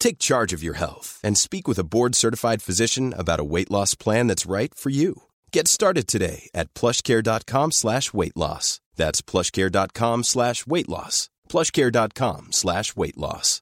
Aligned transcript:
Take 0.00 0.18
charge 0.18 0.52
of 0.52 0.62
your 0.64 0.74
health 0.74 1.20
and 1.22 1.38
speak 1.38 1.68
with 1.68 1.78
a 1.78 1.84
board-certified 1.84 2.62
physician 2.62 3.14
about 3.16 3.38
a 3.38 3.44
weight 3.44 3.70
loss 3.70 3.94
plan 3.94 4.26
that's 4.26 4.50
right 4.50 4.74
for 4.74 4.90
you. 4.90 5.22
Get 5.52 5.68
started 5.68 6.08
today 6.08 6.50
at 6.54 6.74
plushcare.com 6.74 7.70
slash 7.70 8.12
weight 8.12 8.36
loss. 8.36 8.80
That's 8.96 9.22
plushcare.com 9.22 10.24
slash 10.24 10.66
weight 10.66 10.88
loss. 10.88 11.28
plushcare.com 11.48 12.48
slash 12.50 12.96
weight 12.96 13.16
loss. 13.16 13.60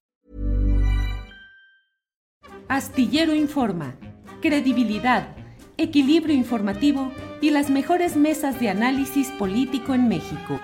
Astillero 2.69 3.35
Informa, 3.35 3.97
credibilidad, 4.43 5.35
equilibrio 5.79 6.35
informativo 6.35 7.11
y 7.41 7.51
las 7.51 7.71
mejores 7.71 8.15
mesas 8.15 8.61
de 8.61 8.69
análisis 8.69 9.29
político 9.39 9.95
en 9.95 10.07
México. 10.09 10.61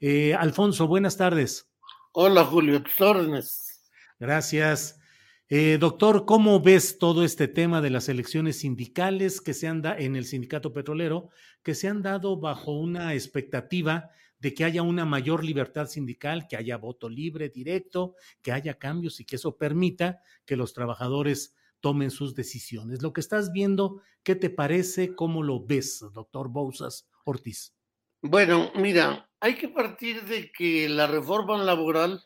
Eh, 0.00 0.34
Alfonso, 0.34 0.86
buenas 0.86 1.16
tardes. 1.16 1.66
Hola 2.12 2.44
Julio, 2.44 2.82
tus 2.82 3.00
órdenes. 3.00 3.73
Gracias. 4.18 5.00
Eh, 5.48 5.76
doctor, 5.78 6.24
¿cómo 6.24 6.60
ves 6.60 6.98
todo 6.98 7.24
este 7.24 7.48
tema 7.48 7.80
de 7.82 7.90
las 7.90 8.08
elecciones 8.08 8.60
sindicales 8.60 9.40
que 9.40 9.54
se 9.54 9.68
han 9.68 9.82
dado 9.82 9.98
en 9.98 10.16
el 10.16 10.24
sindicato 10.24 10.72
petrolero, 10.72 11.28
que 11.62 11.74
se 11.74 11.88
han 11.88 12.02
dado 12.02 12.38
bajo 12.40 12.72
una 12.72 13.12
expectativa 13.12 14.10
de 14.38 14.54
que 14.54 14.64
haya 14.64 14.82
una 14.82 15.04
mayor 15.04 15.44
libertad 15.44 15.86
sindical, 15.86 16.48
que 16.48 16.56
haya 16.56 16.76
voto 16.76 17.08
libre, 17.08 17.50
directo, 17.50 18.14
que 18.42 18.52
haya 18.52 18.74
cambios 18.74 19.20
y 19.20 19.24
que 19.24 19.36
eso 19.36 19.56
permita 19.56 20.22
que 20.44 20.56
los 20.56 20.72
trabajadores 20.72 21.54
tomen 21.80 22.10
sus 22.10 22.34
decisiones? 22.34 23.02
Lo 23.02 23.12
que 23.12 23.20
estás 23.20 23.52
viendo, 23.52 24.00
¿qué 24.22 24.34
te 24.34 24.48
parece? 24.48 25.14
¿Cómo 25.14 25.42
lo 25.42 25.64
ves, 25.64 26.02
doctor 26.14 26.48
Bousas 26.48 27.06
Ortiz? 27.24 27.74
Bueno, 28.22 28.72
mira, 28.74 29.30
hay 29.38 29.56
que 29.56 29.68
partir 29.68 30.24
de 30.24 30.50
que 30.50 30.88
la 30.88 31.06
reforma 31.06 31.62
laboral 31.62 32.24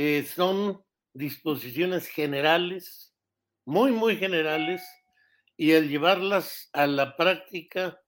eh, 0.00 0.22
son 0.22 0.80
disposiciones 1.12 2.06
generales, 2.06 3.16
muy, 3.64 3.90
muy 3.90 4.16
generales, 4.16 4.80
y 5.56 5.74
al 5.74 5.88
llevarlas 5.88 6.70
a 6.72 6.86
la 6.86 7.16
práctica, 7.16 8.00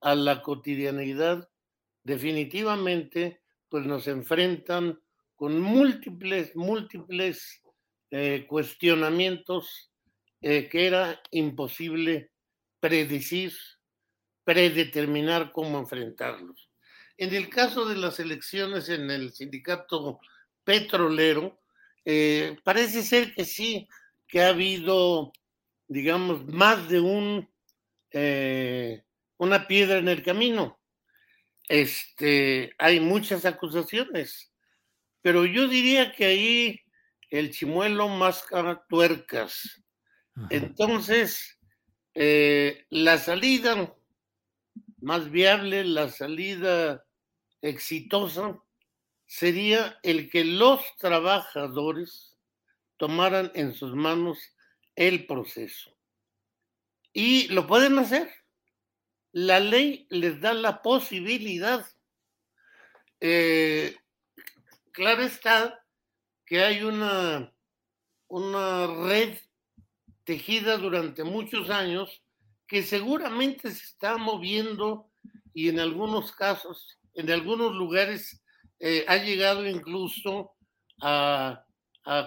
a 0.00 0.14
la 0.14 0.40
cotidianidad, 0.40 1.50
definitivamente, 2.02 3.42
pues 3.68 3.84
nos 3.84 4.06
enfrentan 4.08 4.98
con 5.36 5.60
múltiples, 5.60 6.56
múltiples 6.56 7.62
eh, 8.10 8.46
cuestionamientos 8.48 9.92
eh, 10.40 10.66
que 10.70 10.86
era 10.86 11.20
imposible 11.30 12.30
predecir, 12.80 13.52
predeterminar 14.44 15.52
cómo 15.52 15.78
enfrentarlos. 15.78 16.70
En 17.18 17.34
el 17.34 17.50
caso 17.50 17.84
de 17.84 17.96
las 17.96 18.18
elecciones 18.18 18.88
en 18.88 19.10
el 19.10 19.34
sindicato 19.34 20.20
petrolero, 20.64 21.60
eh, 22.04 22.56
parece 22.64 23.02
ser 23.02 23.34
que 23.34 23.44
sí, 23.44 23.88
que 24.26 24.42
ha 24.42 24.48
habido, 24.48 25.32
digamos, 25.88 26.46
más 26.46 26.88
de 26.88 27.00
un, 27.00 27.48
eh, 28.10 29.04
una 29.38 29.66
piedra 29.66 29.98
en 29.98 30.08
el 30.08 30.22
camino. 30.22 30.80
Este, 31.68 32.74
hay 32.78 33.00
muchas 33.00 33.44
acusaciones, 33.44 34.52
pero 35.22 35.46
yo 35.46 35.68
diría 35.68 36.12
que 36.12 36.26
ahí 36.26 36.80
el 37.30 37.50
chimuelo 37.50 38.08
máscara 38.08 38.84
tuercas. 38.88 39.82
Entonces, 40.50 41.58
eh, 42.14 42.86
la 42.90 43.18
salida 43.18 43.94
más 45.00 45.30
viable, 45.30 45.84
la 45.84 46.08
salida 46.08 47.04
exitosa, 47.60 48.58
sería 49.34 49.98
el 50.04 50.30
que 50.30 50.44
los 50.44 50.80
trabajadores 50.96 52.36
tomaran 52.96 53.50
en 53.56 53.74
sus 53.74 53.92
manos 53.92 54.38
el 54.94 55.26
proceso. 55.26 55.98
Y 57.12 57.48
lo 57.48 57.66
pueden 57.66 57.98
hacer. 57.98 58.30
La 59.32 59.58
ley 59.58 60.06
les 60.08 60.40
da 60.40 60.54
la 60.54 60.82
posibilidad. 60.82 61.84
Eh, 63.18 63.96
claro 64.92 65.22
está 65.22 65.84
que 66.46 66.62
hay 66.62 66.84
una, 66.84 67.52
una 68.28 68.86
red 68.86 69.36
tejida 70.22 70.78
durante 70.78 71.24
muchos 71.24 71.70
años 71.70 72.22
que 72.68 72.84
seguramente 72.84 73.72
se 73.72 73.84
está 73.84 74.16
moviendo 74.16 75.10
y 75.52 75.70
en 75.70 75.80
algunos 75.80 76.30
casos, 76.30 77.00
en 77.14 77.32
algunos 77.32 77.72
lugares 77.74 78.43
eh, 78.86 79.02
ha 79.08 79.16
llegado 79.16 79.66
incluso 79.66 80.52
a, 81.00 81.64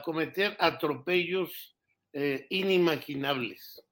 cometer 0.03 0.57
atropellos 0.59 1.77
eh, 2.13 2.47
inimaginables. 2.49 3.83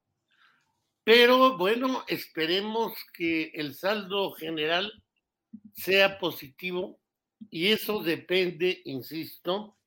Pero 1.04 1.58
bueno, 1.60 2.04
esperemos 2.08 2.94
que 3.14 3.52
el 3.54 3.76
saldo 3.76 4.32
general 4.32 4.92
sea 5.74 6.18
positivo 6.18 7.00
y 7.52 7.68
eso 7.68 8.02
depende, 8.02 8.82
insisto, 8.86 9.78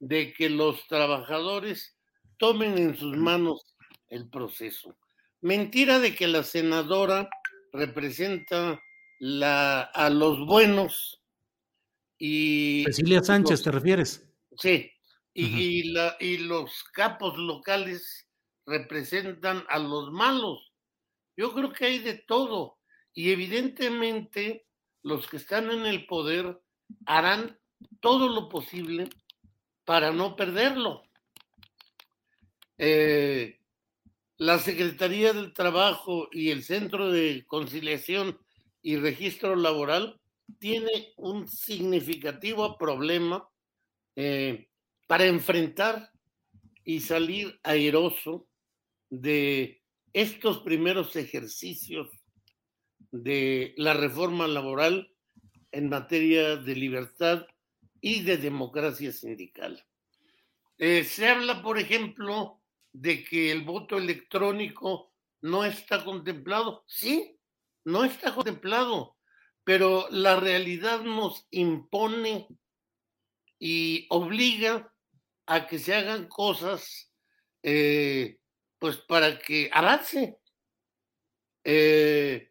de 0.00 0.32
que 0.32 0.50
los 0.50 0.88
trabajadores 0.88 1.96
tomen 2.36 2.78
en 2.78 2.96
sus 2.96 3.16
manos 3.16 3.76
el 4.08 4.28
proceso. 4.28 4.98
Mentira 5.40 6.00
de 6.00 6.16
que 6.16 6.26
la 6.26 6.42
senadora 6.42 7.30
representa 7.72 8.82
a 9.20 10.10
los 10.10 10.44
buenos 10.44 11.17
y, 12.18 12.84
Cecilia 12.86 13.22
Sánchez, 13.22 13.62
¿te 13.62 13.70
refieres? 13.70 14.28
Sí, 14.56 14.90
y, 15.32 15.92
la, 15.92 16.16
y 16.18 16.38
los 16.38 16.84
capos 16.92 17.38
locales 17.38 18.26
representan 18.66 19.64
a 19.68 19.78
los 19.78 20.10
malos. 20.10 20.72
Yo 21.36 21.54
creo 21.54 21.72
que 21.72 21.86
hay 21.86 21.98
de 22.00 22.14
todo. 22.14 22.78
Y 23.14 23.30
evidentemente 23.30 24.66
los 25.02 25.28
que 25.28 25.36
están 25.36 25.70
en 25.70 25.86
el 25.86 26.06
poder 26.06 26.60
harán 27.06 27.58
todo 28.00 28.28
lo 28.28 28.48
posible 28.48 29.08
para 29.84 30.10
no 30.12 30.36
perderlo. 30.36 31.02
Eh, 32.76 33.60
la 34.36 34.58
Secretaría 34.58 35.32
del 35.32 35.52
Trabajo 35.52 36.28
y 36.30 36.50
el 36.50 36.62
Centro 36.62 37.10
de 37.10 37.44
Conciliación 37.46 38.38
y 38.82 38.96
Registro 38.96 39.56
Laboral 39.56 40.20
tiene 40.58 41.12
un 41.16 41.46
significativo 41.48 42.76
problema 42.78 43.48
eh, 44.16 44.68
para 45.06 45.26
enfrentar 45.26 46.10
y 46.84 47.00
salir 47.00 47.60
airoso 47.62 48.48
de 49.10 49.82
estos 50.12 50.58
primeros 50.58 51.16
ejercicios 51.16 52.08
de 53.10 53.74
la 53.76 53.94
reforma 53.94 54.46
laboral 54.46 55.14
en 55.70 55.88
materia 55.88 56.56
de 56.56 56.74
libertad 56.74 57.46
y 58.00 58.22
de 58.22 58.38
democracia 58.38 59.12
sindical. 59.12 59.84
Eh, 60.78 61.04
se 61.04 61.28
habla, 61.28 61.62
por 61.62 61.78
ejemplo, 61.78 62.62
de 62.92 63.24
que 63.24 63.52
el 63.52 63.62
voto 63.62 63.98
electrónico 63.98 65.12
no 65.40 65.64
está 65.64 66.04
contemplado. 66.04 66.84
Sí, 66.86 67.38
no 67.84 68.04
está 68.04 68.34
contemplado 68.34 69.17
pero 69.68 70.08
la 70.10 70.40
realidad 70.40 71.02
nos 71.02 71.46
impone 71.50 72.48
y 73.58 74.06
obliga 74.08 74.90
a 75.44 75.66
que 75.66 75.78
se 75.78 75.94
hagan 75.94 76.26
cosas 76.26 77.12
eh, 77.62 78.38
pues 78.78 78.96
para 78.96 79.38
que 79.38 79.68
avance. 79.70 80.38
Eh, 81.64 82.50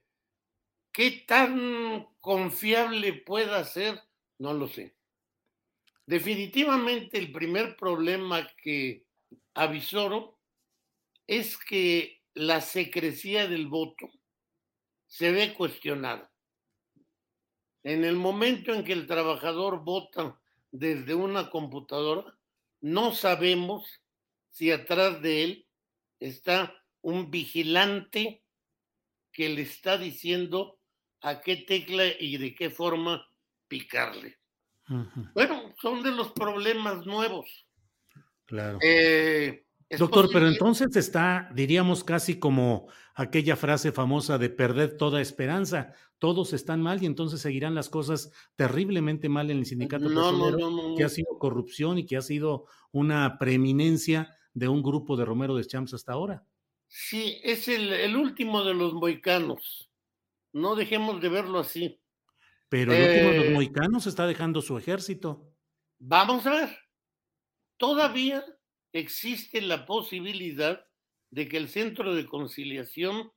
¿Qué 0.92 1.24
tan 1.28 2.08
confiable 2.20 3.14
pueda 3.14 3.64
ser? 3.64 4.00
No 4.38 4.54
lo 4.54 4.68
sé. 4.68 4.96
Definitivamente 6.06 7.18
el 7.18 7.32
primer 7.32 7.78
problema 7.78 8.48
que 8.62 9.08
avisoro 9.56 10.40
es 11.26 11.58
que 11.58 12.22
la 12.36 12.62
secrecía 12.62 13.48
del 13.48 13.66
voto 13.66 14.08
se 15.08 15.32
ve 15.32 15.56
cuestionada. 15.56 16.32
En 17.88 18.04
el 18.04 18.18
momento 18.18 18.74
en 18.74 18.84
que 18.84 18.92
el 18.92 19.08
trabajador 19.08 19.82
vota 19.82 20.38
desde 20.72 21.16
una 21.16 21.50
computadora, 21.50 22.38
no 22.82 23.14
sabemos 23.14 24.02
si 24.50 24.74
atrás 24.74 25.22
de 25.22 25.44
él 25.46 25.68
está 26.20 26.76
un 27.00 27.32
vigilante 27.32 28.44
que 29.32 29.48
le 29.48 29.62
está 29.62 29.98
diciendo 29.98 30.82
a 31.22 31.40
qué 31.40 31.56
tecla 31.56 32.04
y 32.20 32.36
de 32.36 32.56
qué 32.56 32.70
forma 32.70 33.26
picarle. 33.70 34.38
Bueno, 35.34 35.74
son 35.82 36.04
de 36.04 36.12
los 36.12 36.34
problemas 36.34 37.06
nuevos. 37.06 37.66
Claro. 38.48 38.80
Eh, 38.82 39.66
Doctor, 39.90 40.30
pero 40.34 40.48
entonces 40.48 40.96
está, 40.96 41.50
diríamos, 41.54 42.04
casi 42.04 42.40
como 42.40 42.90
aquella 43.16 43.56
frase 43.56 43.92
famosa 43.92 44.38
de 44.38 44.50
perder 44.50 44.98
toda 44.98 45.22
esperanza. 45.22 45.94
Todos 46.20 46.52
están 46.52 46.82
mal 46.82 47.02
y 47.02 47.06
entonces 47.06 47.42
seguirán 47.42 47.74
las 47.74 47.90
cosas 47.90 48.32
terriblemente 48.56 49.30
mal 49.30 49.50
en 49.50 49.60
el 49.60 49.66
sindicato 49.66 50.10
no, 50.10 50.96
que 50.98 51.04
ha 51.04 51.10
sido 51.10 51.38
corrupción 51.40 51.98
y 52.00 52.06
que 52.06 52.18
ha 52.18 52.22
sido 52.22 52.66
una 52.92 53.38
preeminencia 53.38 54.36
de 54.54 54.68
un 54.68 54.84
grupo 54.84 55.16
de 55.16 55.24
Romero 55.24 55.56
de 55.56 55.66
Champs 55.66 55.94
hasta 55.94 56.14
ahora. 56.14 56.46
Sí, 56.88 57.40
es 57.44 57.68
el, 57.68 58.16
último 58.16 58.64
de 58.64 58.74
los 58.74 58.94
moicanos. 58.94 59.90
No 60.52 60.76
dejemos 60.76 61.22
de 61.22 61.30
verlo 61.30 61.60
así. 61.60 62.02
Pero 62.68 62.94
el 62.94 63.02
último 63.02 63.30
de 63.32 63.38
los 63.38 63.46
eh, 63.46 63.54
moicanos 63.54 64.08
está 64.08 64.28
dejando 64.28 64.62
su 64.62 64.78
ejército. 64.78 65.54
Vamos 66.00 66.46
a 66.46 66.52
ver. 66.52 66.78
Todavía 67.78 68.44
existe 69.00 69.62
la 69.62 69.86
posibilidad 69.86 70.86
de 71.30 71.48
que 71.48 71.58
el 71.58 71.70
centro 71.70 72.16
de 72.16 72.26
conciliación 72.26 73.32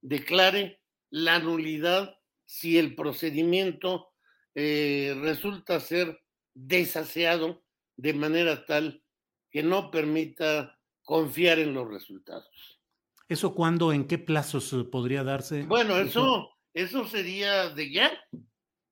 declare 0.00 0.80
la 1.10 1.38
nulidad 1.38 2.16
si 2.44 2.78
el 2.78 2.94
procedimiento 2.94 4.12
eh, 4.54 5.14
resulta 5.20 5.80
ser 5.80 6.20
desaseado 6.54 7.64
de 7.96 8.12
manera 8.14 8.66
tal 8.66 9.02
que 9.50 9.62
no 9.62 9.90
permita 9.90 10.78
confiar 11.02 11.58
en 11.58 11.74
los 11.74 11.88
resultados. 11.88 12.80
¿Eso 13.28 13.54
cuándo, 13.54 13.92
en 13.92 14.06
qué 14.06 14.18
plazos 14.18 14.74
podría 14.90 15.24
darse? 15.24 15.62
Bueno, 15.64 15.96
eso, 15.96 16.50
eso 16.74 17.06
sería 17.06 17.70
de 17.70 17.92
ya. 17.92 18.12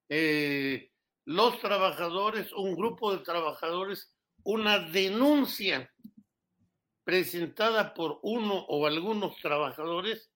Eh, 0.08 0.90
los 1.26 1.60
trabajadores, 1.60 2.52
un 2.52 2.74
grupo 2.74 3.12
de 3.12 3.22
trabajadores 3.22 4.12
una 4.44 4.78
denuncia 4.78 5.90
presentada 7.05 7.94
por 7.94 8.20
uno 8.23 8.55
o 8.69 8.87
algunos 8.87 9.37
trabajadores 9.38 10.31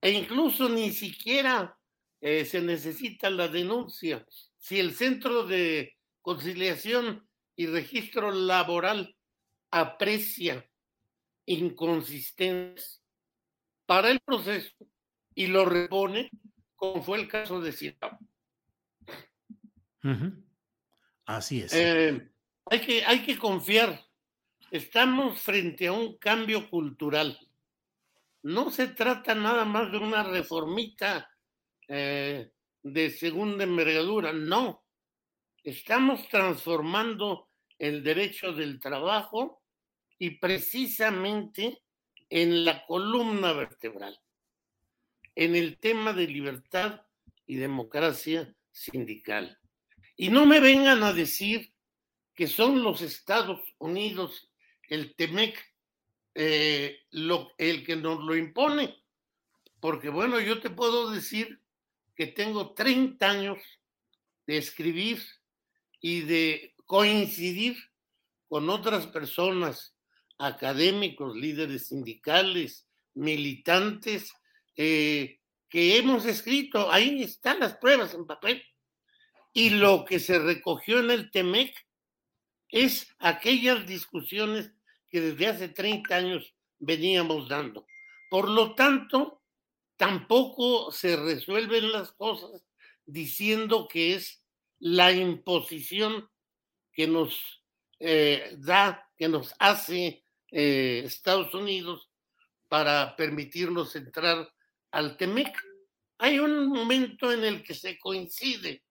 e 0.00 0.10
incluso 0.10 0.68
ni 0.68 0.92
siquiera 0.92 1.78
eh, 2.20 2.44
se 2.44 2.60
necesita 2.60 3.30
la 3.30 3.48
denuncia. 3.48 4.26
Si 4.58 4.78
el 4.78 4.94
Centro 4.94 5.44
de 5.44 5.96
Conciliación 6.22 7.28
y 7.56 7.66
Registro 7.66 8.30
Laboral 8.32 9.16
aprecia 9.70 10.68
inconsistencias 11.46 13.02
para 13.86 14.10
el 14.10 14.20
proceso 14.20 14.74
y 15.34 15.46
lo 15.46 15.64
repone, 15.64 16.30
como 16.74 17.02
fue 17.02 17.20
el 17.20 17.28
caso 17.28 17.60
de 17.60 17.72
Ciudad. 17.72 18.18
Así 21.24 21.62
es. 21.62 21.72
Eh, 21.72 22.30
hay 22.66 22.80
que, 22.80 23.04
hay 23.04 23.22
que 23.24 23.38
confiar. 23.38 24.07
Estamos 24.70 25.40
frente 25.40 25.86
a 25.86 25.92
un 25.92 26.18
cambio 26.18 26.68
cultural. 26.68 27.38
No 28.42 28.70
se 28.70 28.88
trata 28.88 29.34
nada 29.34 29.64
más 29.64 29.90
de 29.90 29.96
una 29.96 30.22
reformita 30.22 31.30
eh, 31.88 32.52
de 32.82 33.10
segunda 33.10 33.64
envergadura, 33.64 34.32
no. 34.34 34.84
Estamos 35.64 36.28
transformando 36.28 37.48
el 37.78 38.02
derecho 38.02 38.52
del 38.52 38.78
trabajo 38.78 39.62
y 40.18 40.32
precisamente 40.32 41.82
en 42.28 42.66
la 42.66 42.84
columna 42.84 43.54
vertebral, 43.54 44.20
en 45.34 45.56
el 45.56 45.78
tema 45.78 46.12
de 46.12 46.26
libertad 46.26 47.06
y 47.46 47.56
democracia 47.56 48.54
sindical. 48.70 49.58
Y 50.14 50.28
no 50.28 50.44
me 50.44 50.60
vengan 50.60 51.02
a 51.04 51.14
decir 51.14 51.72
que 52.34 52.46
son 52.46 52.82
los 52.82 53.00
Estados 53.00 53.60
Unidos, 53.78 54.47
el 54.88 55.14
TEMEC, 55.14 55.58
eh, 56.34 57.00
el 57.58 57.84
que 57.84 57.96
nos 57.96 58.20
lo 58.24 58.36
impone. 58.36 59.02
Porque 59.80 60.08
bueno, 60.08 60.40
yo 60.40 60.60
te 60.60 60.70
puedo 60.70 61.10
decir 61.10 61.60
que 62.16 62.26
tengo 62.26 62.74
30 62.74 63.30
años 63.30 63.58
de 64.46 64.56
escribir 64.56 65.22
y 66.00 66.22
de 66.22 66.74
coincidir 66.84 67.76
con 68.48 68.70
otras 68.70 69.06
personas, 69.06 69.94
académicos, 70.38 71.36
líderes 71.36 71.88
sindicales, 71.88 72.88
militantes, 73.14 74.32
eh, 74.76 75.40
que 75.68 75.98
hemos 75.98 76.24
escrito, 76.24 76.90
ahí 76.90 77.22
están 77.22 77.60
las 77.60 77.76
pruebas 77.76 78.14
en 78.14 78.26
papel. 78.26 78.62
Y 79.52 79.70
lo 79.70 80.04
que 80.04 80.18
se 80.18 80.38
recogió 80.38 81.00
en 81.00 81.10
el 81.10 81.30
TEMEC 81.30 81.74
es 82.70 83.14
aquellas 83.18 83.86
discusiones 83.86 84.72
que 85.10 85.20
desde 85.20 85.46
hace 85.46 85.68
30 85.68 86.14
años 86.14 86.54
veníamos 86.78 87.48
dando. 87.48 87.86
Por 88.30 88.48
lo 88.48 88.74
tanto, 88.74 89.42
tampoco 89.96 90.92
se 90.92 91.16
resuelven 91.16 91.92
las 91.92 92.12
cosas 92.12 92.64
diciendo 93.04 93.88
que 93.88 94.14
es 94.14 94.44
la 94.78 95.12
imposición 95.12 96.30
que 96.92 97.06
nos 97.06 97.62
eh, 98.00 98.54
da, 98.58 99.10
que 99.16 99.28
nos 99.28 99.54
hace 99.58 100.24
eh, 100.50 101.02
Estados 101.04 101.52
Unidos 101.54 102.10
para 102.68 103.16
permitirnos 103.16 103.96
entrar 103.96 104.52
al 104.90 105.16
TEMEC. 105.16 105.56
Hay 106.18 106.38
un 106.38 106.68
momento 106.68 107.32
en 107.32 107.44
el 107.44 107.62
que 107.62 107.74
se 107.74 107.98
coincide 107.98 108.84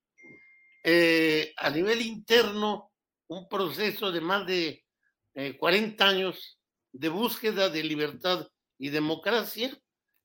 eh, 0.83 1.53
a 1.57 1.69
nivel 1.69 2.01
interno 2.01 2.91
un 3.27 3.47
proceso 3.47 4.11
de 4.11 4.21
más 4.21 4.47
de 4.47 4.85
40 5.59 6.03
eh, 6.03 6.07
años 6.07 6.59
de 6.91 7.09
búsqueda 7.09 7.69
de 7.69 7.83
libertad 7.83 8.47
y 8.79 8.89
democracia 8.89 9.77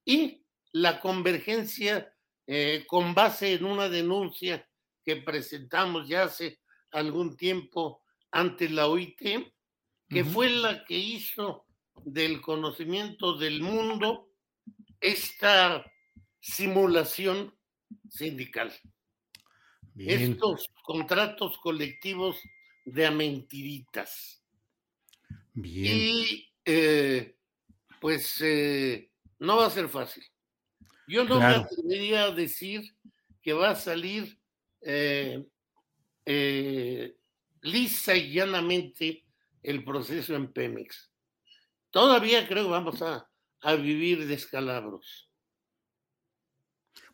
y 0.04 0.42
la 0.72 1.00
convergencia 1.00 2.14
eh, 2.46 2.84
con 2.86 3.14
base 3.14 3.54
en 3.54 3.64
una 3.64 3.88
denuncia 3.88 4.66
que 5.04 5.16
presentamos 5.16 6.08
ya 6.08 6.24
hace 6.24 6.60
algún 6.90 7.36
tiempo 7.36 8.02
ante 8.30 8.68
la 8.68 8.88
OIT, 8.88 9.20
que 10.08 10.24
fue 10.24 10.48
la 10.48 10.84
que 10.84 10.96
hizo 10.96 11.66
del 12.04 12.40
conocimiento 12.40 13.36
del 13.36 13.60
mundo 13.62 14.30
esta 15.00 15.84
simulación 16.40 17.54
sindical. 18.08 18.72
Estos 19.96 20.68
contratos 20.82 21.58
colectivos 21.58 22.40
de 22.84 23.06
a 23.06 23.10
mentiritas. 23.10 24.41
Bien. 25.54 25.96
Y 25.96 26.52
eh, 26.64 27.36
pues 28.00 28.40
eh, 28.40 29.10
no 29.38 29.56
va 29.58 29.66
a 29.66 29.70
ser 29.70 29.88
fácil. 29.88 30.24
Yo 31.08 31.24
no 31.24 31.38
me 31.38 31.46
atrevería 31.46 32.24
a 32.24 32.30
decir 32.30 32.82
que 33.42 33.52
va 33.52 33.70
a 33.70 33.76
salir 33.76 34.38
eh, 34.80 35.44
lisa 37.60 38.16
y 38.16 38.32
llanamente 38.32 39.24
el 39.62 39.84
proceso 39.84 40.34
en 40.34 40.52
Pemex. 40.52 41.10
Todavía 41.90 42.48
creo 42.48 42.64
que 42.64 42.70
vamos 42.70 43.02
a, 43.02 43.28
a 43.60 43.74
vivir 43.74 44.26
descalabros. 44.26 45.28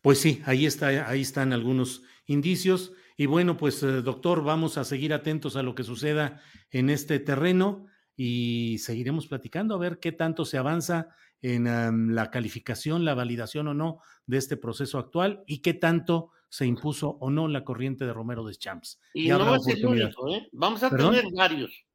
Pues 0.00 0.20
sí, 0.20 0.42
ahí 0.44 0.66
está, 0.66 1.08
ahí 1.08 1.22
están 1.22 1.52
algunos 1.52 2.02
indicios. 2.26 2.92
Y 3.16 3.26
bueno, 3.26 3.56
pues 3.56 3.80
doctor, 3.80 4.44
vamos 4.44 4.78
a 4.78 4.84
seguir 4.84 5.12
atentos 5.12 5.56
a 5.56 5.64
lo 5.64 5.74
que 5.74 5.82
suceda 5.82 6.40
en 6.70 6.88
este 6.88 7.18
terreno 7.18 7.88
y 8.20 8.78
seguiremos 8.78 9.28
platicando 9.28 9.76
a 9.76 9.78
ver 9.78 10.00
qué 10.00 10.10
tanto 10.10 10.44
se 10.44 10.58
avanza 10.58 11.14
en 11.40 12.16
la 12.16 12.32
calificación, 12.32 13.04
la 13.04 13.14
validación 13.14 13.68
o 13.68 13.74
no 13.74 14.00
de 14.26 14.38
este 14.38 14.56
proceso 14.56 14.98
actual 14.98 15.44
y 15.46 15.60
qué 15.60 15.72
tanto 15.72 16.32
se 16.48 16.66
impuso 16.66 17.10
o 17.20 17.30
no 17.30 17.46
la 17.46 17.62
corriente 17.62 18.04
de 18.04 18.12
Romero 18.12 18.44
de 18.44 18.56
Champs. 18.56 18.98
Y, 19.14 19.28
no 19.28 19.38
va 19.38 19.54
a 19.54 19.60
ser 19.60 19.86
único, 19.86 20.28
¿eh? 20.34 20.48
vamos 20.50 20.82
a 20.82 20.90
tener 20.90 21.26
varios. 21.32 21.86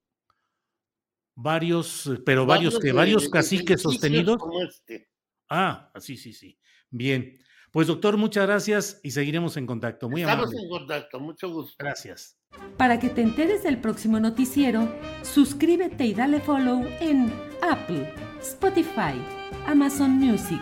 Varios, 1.35 2.09
pero 2.25 2.45
varios, 2.45 2.79
que 2.79 2.93
varios 2.93 3.27
caciques 3.27 3.81
sostenidos. 3.81 4.39
este. 4.65 5.09
Ah, 5.49 5.91
sí, 5.99 6.15
sí, 6.15 6.31
sí. 6.31 6.57
Bien. 6.89 7.37
Pues 7.73 7.87
doctor, 7.87 8.17
muchas 8.17 8.45
gracias 8.45 8.99
y 9.01 9.09
seguiremos 9.09 9.57
en 9.57 9.65
contacto. 9.65 10.07
Muy 10.07 10.21
Estamos 10.21 10.45
amable. 10.45 10.61
en 10.61 10.69
contacto, 10.69 11.19
mucho 11.19 11.49
gusto. 11.49 11.75
Gracias. 11.79 12.37
Para 12.77 12.99
que 12.99 13.09
te 13.09 13.23
enteres 13.23 13.63
del 13.63 13.81
próximo 13.81 14.19
noticiero, 14.19 14.87
suscríbete 15.23 16.05
y 16.05 16.13
dale 16.13 16.39
follow 16.39 16.85
en 16.99 17.33
Apple, 17.63 18.13
Spotify, 18.41 19.19
Amazon 19.65 20.11
Music, 20.11 20.61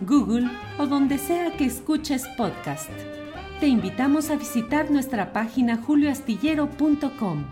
Google 0.00 0.50
o 0.78 0.86
donde 0.86 1.18
sea 1.18 1.56
que 1.56 1.64
escuches 1.66 2.26
podcast. 2.36 2.90
Te 3.60 3.68
invitamos 3.68 4.28
a 4.30 4.34
visitar 4.34 4.90
nuestra 4.90 5.32
página 5.32 5.76
julioastillero.com. 5.76 7.44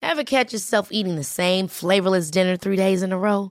Ever 0.00 0.24
catch 0.24 0.54
yourself 0.54 0.88
eating 0.90 1.16
the 1.16 1.24
same 1.24 1.68
flavorless 1.68 2.30
dinner 2.30 2.56
three 2.56 2.76
days 2.76 3.02
in 3.02 3.12
a 3.12 3.18
row? 3.18 3.50